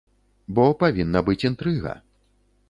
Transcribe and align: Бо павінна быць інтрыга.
Бо 0.59 0.65
павінна 0.83 1.23
быць 1.29 1.47
інтрыга. 1.51 1.93